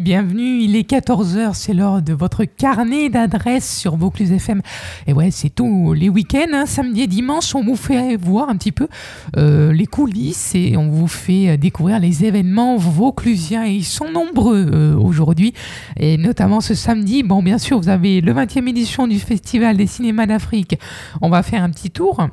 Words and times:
Bienvenue, 0.00 0.60
il 0.60 0.76
est 0.76 0.88
14h, 0.88 1.54
c'est 1.54 1.74
l'heure 1.74 2.02
de 2.02 2.12
votre 2.12 2.44
carnet 2.44 3.08
d'adresses 3.08 3.78
sur 3.78 3.96
Vaucluse 3.96 4.30
FM. 4.30 4.62
Et 5.08 5.12
ouais, 5.12 5.32
c'est 5.32 5.50
tout 5.50 5.92
les 5.92 6.08
week-ends, 6.08 6.52
hein, 6.52 6.66
samedi 6.66 7.02
et 7.02 7.06
dimanche, 7.08 7.52
on 7.56 7.64
vous 7.64 7.74
fait 7.74 8.14
voir 8.14 8.48
un 8.48 8.56
petit 8.56 8.70
peu 8.70 8.86
euh, 9.36 9.72
les 9.72 9.86
coulisses 9.86 10.54
et 10.54 10.76
on 10.76 10.88
vous 10.88 11.08
fait 11.08 11.58
découvrir 11.58 11.98
les 11.98 12.24
événements 12.24 12.76
vauclusiens. 12.76 13.66
Et 13.66 13.72
ils 13.72 13.84
sont 13.84 14.08
nombreux 14.08 14.70
euh, 14.72 14.94
aujourd'hui, 14.94 15.52
et 15.96 16.16
notamment 16.16 16.60
ce 16.60 16.74
samedi. 16.74 17.24
Bon, 17.24 17.42
bien 17.42 17.58
sûr, 17.58 17.80
vous 17.80 17.88
avez 17.88 18.20
le 18.20 18.32
20e 18.32 18.68
édition 18.68 19.08
du 19.08 19.18
Festival 19.18 19.76
des 19.76 19.88
cinémas 19.88 20.26
d'Afrique. 20.26 20.78
On 21.22 21.28
va 21.28 21.42
faire 21.42 21.64
un 21.64 21.70
petit 21.70 21.90
tour 21.90 22.28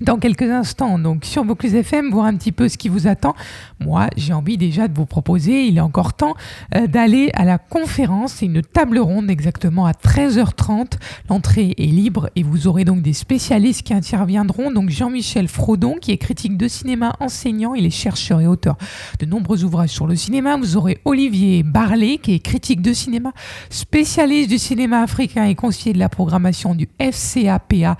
dans 0.00 0.18
quelques 0.18 0.42
instants, 0.42 0.98
donc 0.98 1.24
sur 1.24 1.44
Vaucluse 1.44 1.74
FM, 1.74 2.10
voir 2.10 2.26
un 2.26 2.36
petit 2.36 2.52
peu 2.52 2.68
ce 2.68 2.76
qui 2.76 2.88
vous 2.88 3.06
attend. 3.06 3.34
Moi, 3.80 4.08
j'ai 4.16 4.32
envie 4.32 4.56
déjà 4.56 4.88
de 4.88 4.94
vous 4.94 5.06
proposer, 5.06 5.66
il 5.66 5.76
est 5.76 5.82
encore 5.82 6.14
temps 6.14 6.34
euh, 6.74 6.86
d'aller 6.86 7.30
à 7.34 7.44
la 7.44 7.58
conférence. 7.58 8.34
C'est 8.34 8.46
une 8.46 8.62
table 8.62 8.98
ronde 8.98 9.30
exactement 9.30 9.86
à 9.86 9.92
13h30. 9.92 10.92
L'entrée 11.28 11.74
est 11.78 11.86
libre 11.86 12.30
et 12.36 12.42
vous 12.42 12.66
aurez 12.66 12.84
donc 12.84 13.02
des 13.02 13.12
spécialistes 13.12 13.82
qui 13.82 13.94
interviendront. 13.94 14.70
Donc 14.70 14.90
Jean-Michel 14.90 15.48
Frodon, 15.48 15.96
qui 16.00 16.12
est 16.12 16.18
critique 16.18 16.56
de 16.56 16.68
cinéma 16.68 17.14
enseignant, 17.20 17.74
il 17.74 17.86
est 17.86 17.90
chercheur 17.90 18.40
et 18.40 18.46
auteur 18.46 18.76
de 19.20 19.26
nombreux 19.26 19.64
ouvrages 19.64 19.90
sur 19.90 20.06
le 20.06 20.16
cinéma. 20.16 20.56
Vous 20.56 20.76
aurez 20.76 20.98
Olivier 21.04 21.62
Barlet, 21.62 22.18
qui 22.18 22.34
est 22.34 22.40
critique 22.40 22.82
de 22.82 22.92
cinéma, 22.92 23.32
spécialiste 23.70 24.48
du 24.48 24.58
cinéma 24.58 25.02
africain 25.02 25.44
et 25.44 25.54
conseiller 25.54 25.92
de 25.92 25.98
la 25.98 26.08
programmation 26.08 26.74
du 26.74 26.88
FCAPA 26.98 27.96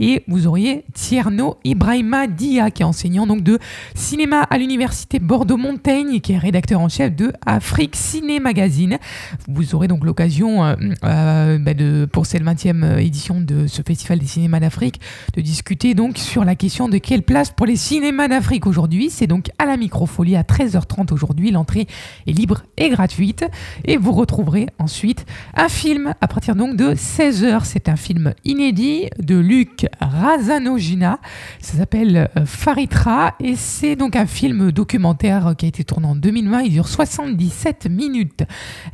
et 0.00 0.24
vous 0.26 0.46
auriez 0.46 0.84
Tierno 0.94 1.58
Ibrahima 1.62 2.26
Dia, 2.26 2.70
qui 2.70 2.82
est 2.82 2.86
enseignant 2.86 3.26
donc 3.26 3.42
de 3.42 3.58
cinéma 3.94 4.42
à 4.42 4.58
l'université 4.58 5.20
Bordeaux-Montaigne 5.20 6.20
qui 6.20 6.32
est 6.32 6.38
rédacteur 6.38 6.80
en 6.80 6.88
chef 6.88 7.14
de 7.14 7.32
Afrique 7.46 7.94
Ciné 7.94 8.40
Magazine. 8.40 8.98
Vous 9.46 9.74
aurez 9.74 9.86
donc 9.86 10.04
l'occasion, 10.04 10.64
euh, 10.64 10.74
euh, 11.04 11.58
bah, 11.58 11.72
pour 12.10 12.26
cette 12.26 12.42
20e 12.42 12.98
édition 12.98 13.40
de 13.40 13.66
ce 13.66 13.82
Festival 13.82 14.18
des 14.18 14.26
cinémas 14.26 14.60
d'Afrique, 14.60 15.00
de 15.36 15.42
discuter 15.42 15.94
donc 15.94 16.16
sur 16.16 16.44
la 16.44 16.54
question 16.54 16.88
de 16.88 16.96
quelle 16.98 17.22
place 17.22 17.50
pour 17.50 17.66
les 17.66 17.76
cinémas 17.76 18.28
d'Afrique 18.28 18.66
aujourd'hui. 18.66 19.10
C'est 19.10 19.26
donc 19.26 19.50
à 19.58 19.66
la 19.66 19.76
Microfolie 19.76 20.36
à 20.36 20.42
13h30 20.42 21.12
aujourd'hui. 21.12 21.50
L'entrée 21.50 21.86
est 22.26 22.32
libre 22.32 22.62
et 22.78 22.88
gratuite. 22.88 23.44
Et 23.84 23.98
vous 23.98 24.12
retrouverez 24.12 24.66
ensuite 24.78 25.26
un 25.54 25.68
film 25.68 26.14
à 26.20 26.28
partir 26.28 26.56
donc 26.56 26.76
de 26.76 26.94
16h. 26.94 27.64
C'est 27.64 27.90
un 27.90 27.96
film 27.96 28.32
inédit 28.44 29.08
de 29.18 29.36
Luc 29.36 29.86
Razanogina. 30.00 31.20
Ça 31.60 31.78
s'appelle 31.78 32.30
euh, 32.36 32.46
Faritra 32.46 33.34
et 33.40 33.56
c'est 33.56 33.96
donc 33.96 34.16
un 34.16 34.26
film 34.26 34.72
documentaire 34.72 35.54
qui 35.56 35.66
a 35.66 35.68
été 35.68 35.84
tourné 35.84 36.06
en 36.06 36.16
2020. 36.16 36.62
Il 36.62 36.72
dure 36.72 36.88
77 36.88 37.88
minutes. 37.90 38.44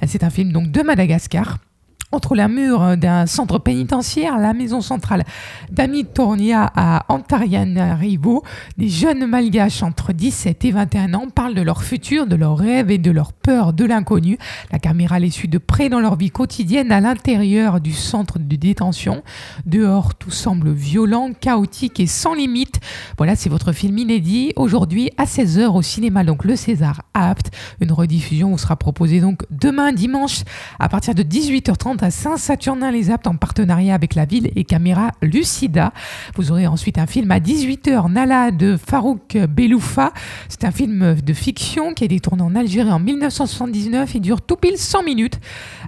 C'est 0.06 0.24
un 0.24 0.30
film 0.30 0.52
donc 0.52 0.70
de 0.70 0.82
Madagascar 0.82 1.58
entre 2.12 2.36
la 2.36 2.46
mur 2.46 2.96
d'un 2.96 3.26
centre 3.26 3.58
pénitentiaire, 3.58 4.38
la 4.38 4.52
maison 4.52 4.80
centrale 4.80 5.24
d'Amitornia 5.70 6.70
à 6.74 7.04
Antananarivo, 7.12 8.44
des 8.78 8.88
jeunes 8.88 9.26
malgaches 9.26 9.82
entre 9.82 10.12
17 10.12 10.64
et 10.64 10.70
21 10.70 11.14
ans 11.14 11.28
parlent 11.34 11.54
de 11.54 11.62
leur 11.62 11.82
futur, 11.82 12.26
de 12.26 12.36
leurs 12.36 12.56
rêves 12.56 12.90
et 12.92 12.98
de 12.98 13.10
leur 13.10 13.32
peur 13.32 13.72
de 13.72 13.84
l'inconnu. 13.84 14.38
La 14.70 14.78
caméra 14.78 15.18
les 15.18 15.30
suit 15.30 15.48
de 15.48 15.58
près 15.58 15.88
dans 15.88 16.00
leur 16.00 16.16
vie 16.16 16.30
quotidienne 16.30 16.92
à 16.92 17.00
l'intérieur 17.00 17.80
du 17.80 17.92
centre 17.92 18.38
de 18.38 18.56
détention. 18.56 19.22
Dehors, 19.66 20.14
tout 20.14 20.30
semble 20.30 20.70
violent, 20.72 21.32
chaotique 21.40 21.98
et 21.98 22.06
sans 22.06 22.34
limite. 22.34 22.75
Voilà, 23.18 23.36
c'est 23.36 23.48
votre 23.48 23.72
film 23.72 23.98
inédit 23.98 24.52
aujourd'hui 24.56 25.10
à 25.16 25.24
16h 25.24 25.66
au 25.66 25.82
cinéma, 25.82 26.24
donc 26.24 26.44
le 26.44 26.56
César 26.56 27.02
Apt. 27.14 27.50
Une 27.80 27.92
rediffusion 27.92 28.50
vous 28.50 28.58
sera 28.58 28.76
proposée 28.76 29.20
donc 29.20 29.42
demain 29.50 29.92
dimanche 29.92 30.42
à 30.78 30.88
partir 30.88 31.14
de 31.14 31.22
18h30 31.22 32.04
à 32.04 32.10
Saint-Saturnin-les-Aptes 32.10 33.26
en 33.26 33.36
partenariat 33.36 33.94
avec 33.94 34.14
la 34.14 34.24
ville 34.24 34.50
et 34.56 34.64
caméra 34.64 35.12
Lucida. 35.22 35.92
Vous 36.36 36.50
aurez 36.50 36.66
ensuite 36.66 36.98
un 36.98 37.06
film 37.06 37.30
à 37.30 37.38
18h, 37.38 38.10
Nala 38.10 38.50
de 38.50 38.76
Farouk 38.76 39.36
Beloufa. 39.36 40.12
C'est 40.48 40.64
un 40.64 40.70
film 40.70 41.14
de 41.14 41.32
fiction 41.32 41.94
qui 41.94 42.04
a 42.04 42.06
été 42.06 42.20
tourné 42.20 42.42
en 42.42 42.54
Algérie 42.54 42.90
en 42.90 42.98
1979 42.98 44.16
et 44.16 44.20
dure 44.20 44.42
tout 44.42 44.56
pile 44.56 44.78
100 44.78 45.02
minutes. 45.02 45.40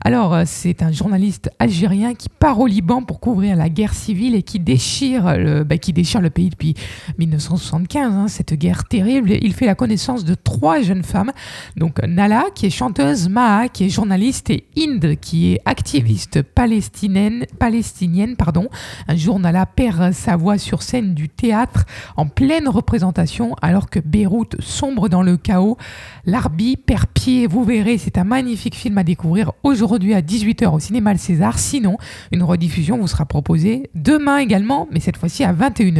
Alors, 0.05 0.35
euh, 0.35 0.43
c'est 0.47 0.83
un 0.83 0.93
journaliste 0.93 1.51
algérien 1.59 2.15
qui 2.15 2.29
part 2.29 2.61
au 2.61 2.67
Liban 2.67 3.03
pour 3.03 3.21
couvrir 3.21 3.57
la 3.57 3.69
guerre 3.69 3.95
civile 3.95 4.35
et 4.35 4.43
qui 4.43 4.61
déchire 4.61 5.37
le, 5.37 5.65
bah, 5.65 5.79
qui 5.79 5.93
déchire 5.93 6.21
le 6.21 6.31
pays 6.31 6.51
depuis 6.51 6.75
1975, 7.19 8.15
hein, 8.15 8.29
cette 8.29 8.55
guerre 8.55 8.85
terrible. 8.85 9.33
Il 9.41 9.55
fait 9.55 9.67
la 9.67 9.75
connaissance 9.75 10.25
de 10.25 10.35
trois 10.35 10.81
jeunes 10.83 11.05
femmes. 11.05 11.33
Donc, 11.77 12.03
Nala, 12.03 12.47
qui 12.55 12.67
est 12.67 12.71
chanteuse, 12.71 13.29
Maha, 13.29 13.69
qui 13.69 13.85
est 13.85 13.89
journaliste, 13.89 14.51
et 14.51 14.65
Inde, 14.77 15.17
qui 15.21 15.53
est 15.53 15.61
active 15.65 16.09
palestinienne, 16.55 17.45
palestinienne 17.59 18.37
pardon. 18.37 18.69
Un 19.09 19.17
journal 19.17 19.57
à 19.57 19.67
perd 19.67 20.13
sa 20.13 20.37
voix 20.37 20.59
sur 20.59 20.83
scène 20.83 21.15
du 21.15 21.29
théâtre 21.29 21.85
en 22.17 22.27
pleine 22.27 22.69
représentation 22.69 23.55
alors 23.63 23.91
que 23.91 24.01
Beyrouth 24.01 24.61
sombre 24.61 25.09
dans 25.09 25.23
le 25.23 25.37
chaos. 25.37 25.77
L'arbi 26.25 26.77
perd 26.77 27.07
pied, 27.07 27.47
vous 27.47 27.65
verrez, 27.65 27.99
c'est 27.99 28.19
un 28.19 28.25
magnifique 28.25 28.75
film 28.75 28.99
à 28.99 29.05
découvrir 29.05 29.53
aujourd'hui 29.63 30.15
à 30.15 30.21
18h 30.21 30.69
au 30.69 30.79
cinéma 30.79 31.13
Le 31.13 31.19
César. 31.19 31.59
Sinon, 31.59 31.97
une 32.33 32.43
rediffusion 32.43 32.99
vous 32.99 33.09
sera 33.09 33.27
proposée 33.27 33.91
demain 33.95 34.39
également, 34.39 34.89
mais 34.91 35.01
cette 35.01 35.17
fois-ci 35.17 35.45
à 35.45 35.53
21h 35.53 35.99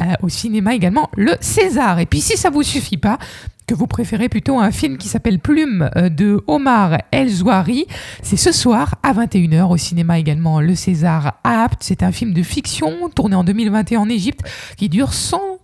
euh, 0.00 0.03
au 0.22 0.28
cinéma 0.28 0.74
également 0.74 1.10
Le 1.16 1.34
César. 1.40 1.98
Et 1.98 2.06
puis 2.06 2.20
si 2.20 2.36
ça 2.36 2.50
vous 2.50 2.62
suffit 2.62 2.96
pas, 2.96 3.18
que 3.66 3.74
vous 3.74 3.86
préférez 3.86 4.28
plutôt 4.28 4.58
un 4.58 4.70
film 4.70 4.98
qui 4.98 5.08
s'appelle 5.08 5.38
Plume 5.38 5.88
euh, 5.96 6.08
de 6.08 6.42
Omar 6.46 6.98
El 7.10 7.28
Zouari. 7.28 7.86
C'est 8.22 8.36
ce 8.36 8.52
soir 8.52 8.96
à 9.02 9.12
21h 9.12 9.70
au 9.70 9.76
cinéma 9.76 10.18
également 10.18 10.60
Le 10.60 10.74
César 10.74 11.40
Apt. 11.44 11.78
C'est 11.80 12.02
un 12.02 12.12
film 12.12 12.32
de 12.34 12.42
fiction 12.42 13.08
tourné 13.14 13.36
en 13.36 13.44
2021 13.44 14.00
en 14.00 14.08
Égypte 14.08 14.42
qui 14.76 14.88
dure 14.88 15.12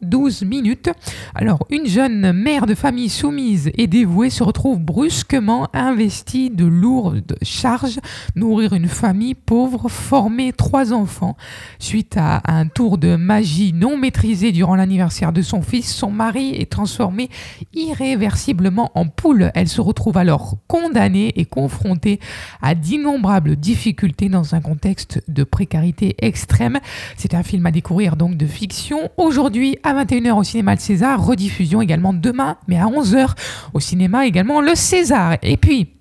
112 0.02 0.42
minutes. 0.42 0.90
Alors, 1.34 1.66
une 1.70 1.86
jeune 1.86 2.32
mère 2.32 2.66
de 2.66 2.74
famille 2.74 3.08
soumise 3.08 3.70
et 3.74 3.86
dévouée 3.86 4.30
se 4.30 4.42
retrouve 4.42 4.78
brusquement 4.78 5.68
investie 5.72 6.50
de 6.50 6.64
lourdes 6.64 7.36
charges, 7.42 8.00
nourrir 8.34 8.72
une 8.72 8.88
famille 8.88 9.34
pauvre, 9.34 9.88
former 9.88 10.52
trois 10.52 10.92
enfants. 10.92 11.36
Suite 11.78 12.16
à 12.16 12.42
un 12.46 12.66
tour 12.66 12.98
de 12.98 13.16
magie 13.16 13.72
non 13.72 13.96
maîtrisé 13.96 14.52
durant 14.52 14.76
l'anniversaire 14.76 15.32
de 15.32 15.42
son 15.42 15.62
fils, 15.62 15.92
son 15.92 16.10
mari 16.10 16.54
est 16.54 16.70
transformé 16.70 17.28
irréversiblement 17.74 18.90
en 18.94 19.06
poule. 19.06 19.50
Elle 19.54 19.68
se 19.68 19.80
retrouve 19.80 20.16
alors 20.16 20.56
condamnée 20.66 21.32
et 21.36 21.44
confrontée 21.44 22.20
à 22.62 22.74
d'innombrables 22.74 23.56
difficultés 23.56 24.28
dans 24.28 24.54
un 24.54 24.60
contexte 24.60 25.22
de 25.28 25.44
précarité 25.44 26.16
extrême. 26.18 26.78
C'est 27.16 27.34
un 27.34 27.42
film 27.42 27.66
à 27.66 27.70
découvrir 27.70 28.16
donc 28.16 28.36
de 28.36 28.46
fiction. 28.46 29.10
Aujourd'hui 29.16 29.76
21h 29.94 30.32
au 30.32 30.42
cinéma 30.42 30.74
Le 30.74 30.80
César, 30.80 31.24
rediffusion 31.24 31.80
également 31.80 32.12
demain, 32.12 32.56
mais 32.68 32.78
à 32.78 32.86
11h 32.86 33.30
au 33.74 33.80
cinéma 33.80 34.26
également 34.26 34.60
Le 34.60 34.74
César. 34.74 35.36
Et 35.42 35.56
puis, 35.56 35.99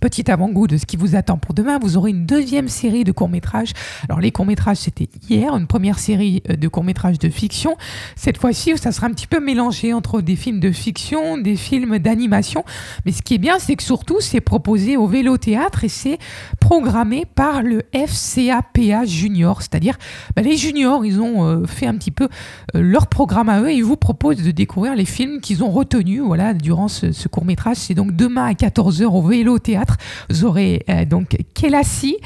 Petit 0.00 0.30
avant-goût 0.30 0.68
de 0.68 0.76
ce 0.76 0.86
qui 0.86 0.96
vous 0.96 1.16
attend 1.16 1.38
pour 1.38 1.54
demain, 1.54 1.80
vous 1.80 1.96
aurez 1.96 2.10
une 2.10 2.24
deuxième 2.24 2.68
série 2.68 3.02
de 3.02 3.10
courts-métrages. 3.10 3.72
Alors 4.08 4.20
les 4.20 4.30
courts-métrages, 4.30 4.76
c'était 4.76 5.08
hier, 5.28 5.56
une 5.56 5.66
première 5.66 5.98
série 5.98 6.40
euh, 6.48 6.54
de 6.54 6.68
courts-métrages 6.68 7.18
de 7.18 7.28
fiction. 7.28 7.76
Cette 8.14 8.38
fois-ci, 8.38 8.78
ça 8.78 8.92
sera 8.92 9.08
un 9.08 9.10
petit 9.10 9.26
peu 9.26 9.40
mélangé 9.40 9.92
entre 9.92 10.20
des 10.20 10.36
films 10.36 10.60
de 10.60 10.70
fiction, 10.70 11.36
des 11.36 11.56
films 11.56 11.98
d'animation. 11.98 12.64
Mais 13.06 13.12
ce 13.12 13.22
qui 13.22 13.34
est 13.34 13.38
bien, 13.38 13.58
c'est 13.58 13.74
que 13.74 13.82
surtout, 13.82 14.20
c'est 14.20 14.40
proposé 14.40 14.96
au 14.96 15.08
Vélo 15.08 15.36
Théâtre 15.36 15.82
et 15.82 15.88
c'est 15.88 16.18
programmé 16.60 17.24
par 17.24 17.62
le 17.62 17.82
FCAPA 17.92 19.04
Junior. 19.04 19.62
C'est-à-dire, 19.62 19.98
bah, 20.36 20.42
les 20.42 20.56
juniors, 20.56 21.04
ils 21.04 21.20
ont 21.20 21.44
euh, 21.44 21.66
fait 21.66 21.86
un 21.86 21.94
petit 21.94 22.12
peu 22.12 22.28
euh, 22.76 22.80
leur 22.80 23.08
programme 23.08 23.48
à 23.48 23.62
eux 23.62 23.70
et 23.70 23.74
ils 23.74 23.84
vous 23.84 23.96
proposent 23.96 24.44
de 24.44 24.52
découvrir 24.52 24.94
les 24.94 25.06
films 25.06 25.40
qu'ils 25.40 25.64
ont 25.64 25.70
retenus 25.70 26.22
voilà, 26.22 26.54
durant 26.54 26.86
ce, 26.86 27.10
ce 27.10 27.26
court-métrage. 27.26 27.78
C'est 27.78 27.94
donc 27.94 28.14
demain 28.14 28.46
à 28.46 28.52
14h 28.52 29.04
au 29.06 29.22
Vélo 29.22 29.58
Théâtre. 29.58 29.87
Vous 30.30 30.44
aurez 30.44 30.84
euh, 30.88 31.04
donc 31.04 31.36
Kelasi, 31.54 32.16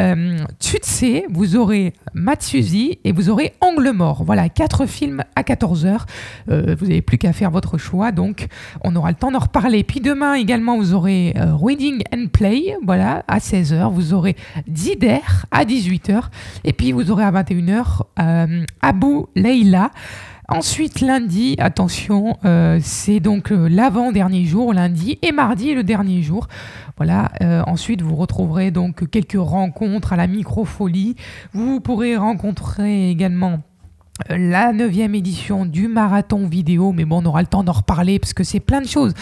euh, 0.00 0.38
vous 1.30 1.56
aurez 1.56 1.92
Matsuzi 2.14 2.98
et 3.04 3.12
vous 3.12 3.30
aurez 3.30 3.54
Angle 3.60 3.90
Mort. 3.90 4.24
Voilà, 4.24 4.48
quatre 4.48 4.86
films 4.86 5.24
à 5.36 5.42
14h. 5.42 6.00
Euh, 6.50 6.76
vous 6.78 6.86
n'avez 6.86 7.02
plus 7.02 7.18
qu'à 7.18 7.32
faire 7.32 7.50
votre 7.50 7.78
choix, 7.78 8.12
donc 8.12 8.46
on 8.84 8.94
aura 8.96 9.10
le 9.10 9.16
temps 9.16 9.30
d'en 9.30 9.38
reparler. 9.38 9.84
Puis 9.84 10.00
demain 10.00 10.34
également, 10.34 10.76
vous 10.76 10.94
aurez 10.94 11.34
Reading 11.36 12.02
and 12.14 12.26
Play, 12.32 12.76
voilà, 12.84 13.24
à 13.28 13.38
16h. 13.38 13.92
Vous 13.92 14.14
aurez 14.14 14.36
Zider 14.72 15.20
à 15.50 15.64
18h. 15.64 16.22
Et 16.64 16.72
puis 16.72 16.92
vous 16.92 17.10
aurez 17.10 17.24
à 17.24 17.32
21h 17.32 18.02
Abu 18.82 19.24
Leila. 19.34 19.90
Ensuite, 20.50 21.02
lundi, 21.02 21.56
attention, 21.58 22.38
euh, 22.46 22.78
c'est 22.82 23.20
donc 23.20 23.52
euh, 23.52 23.68
l'avant-dernier 23.68 24.44
jour, 24.46 24.72
lundi, 24.72 25.18
et 25.20 25.30
mardi, 25.30 25.74
le 25.74 25.82
dernier 25.82 26.22
jour. 26.22 26.48
Voilà. 26.96 27.30
Euh, 27.42 27.62
ensuite, 27.66 28.00
vous 28.00 28.16
retrouverez 28.16 28.70
donc 28.70 29.10
quelques 29.10 29.38
rencontres 29.38 30.14
à 30.14 30.16
la 30.16 30.26
microfolie. 30.26 31.16
Vous 31.52 31.80
pourrez 31.80 32.16
rencontrer 32.16 33.10
également 33.10 33.60
la 34.30 34.72
neuvième 34.72 35.14
édition 35.14 35.66
du 35.66 35.86
marathon 35.86 36.46
vidéo. 36.46 36.92
Mais 36.92 37.04
bon, 37.04 37.22
on 37.22 37.26
aura 37.26 37.42
le 37.42 37.46
temps 37.46 37.62
d'en 37.62 37.72
reparler 37.72 38.18
parce 38.18 38.32
que 38.32 38.42
c'est 38.42 38.58
plein 38.58 38.80
de 38.80 38.88
choses. 38.88 39.12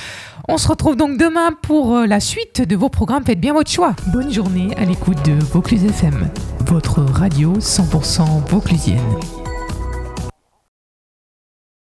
On 0.48 0.58
se 0.58 0.68
retrouve 0.68 0.94
donc 0.94 1.18
demain 1.18 1.50
pour 1.60 1.98
la 1.98 2.20
suite 2.20 2.62
de 2.62 2.76
vos 2.76 2.88
programmes. 2.88 3.24
Faites 3.24 3.40
bien 3.40 3.52
votre 3.52 3.70
choix. 3.70 3.96
Bonne 4.12 4.32
journée 4.32 4.68
à 4.76 4.84
l'écoute 4.84 5.24
de 5.24 5.32
Vaucluse 5.32 5.84
FM, 5.84 6.30
votre 6.66 7.00
radio 7.02 7.54
100% 7.54 8.48
vauclusienne. 8.48 9.00